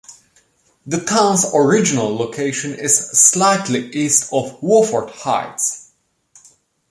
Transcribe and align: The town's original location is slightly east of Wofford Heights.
The 0.87 0.99
town's 0.99 1.45
original 1.53 2.17
location 2.17 2.73
is 2.73 2.97
slightly 3.11 3.87
east 3.91 4.33
of 4.33 4.59
Wofford 4.59 5.11
Heights. 5.11 5.91